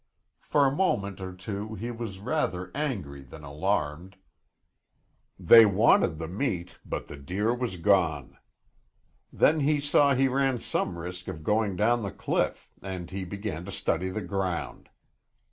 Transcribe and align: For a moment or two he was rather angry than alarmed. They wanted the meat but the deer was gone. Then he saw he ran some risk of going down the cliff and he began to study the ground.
For 0.41 0.65
a 0.65 0.71
moment 0.75 1.21
or 1.21 1.31
two 1.31 1.75
he 1.75 1.91
was 1.91 2.17
rather 2.17 2.71
angry 2.73 3.21
than 3.21 3.43
alarmed. 3.43 4.15
They 5.37 5.63
wanted 5.67 6.17
the 6.17 6.27
meat 6.27 6.79
but 6.83 7.05
the 7.07 7.15
deer 7.17 7.53
was 7.53 7.75
gone. 7.75 8.39
Then 9.31 9.59
he 9.59 9.79
saw 9.79 10.15
he 10.15 10.27
ran 10.27 10.59
some 10.59 10.97
risk 10.97 11.27
of 11.27 11.43
going 11.43 11.75
down 11.75 12.01
the 12.01 12.09
cliff 12.09 12.71
and 12.81 13.11
he 13.11 13.23
began 13.25 13.63
to 13.65 13.71
study 13.71 14.09
the 14.09 14.21
ground. 14.23 14.89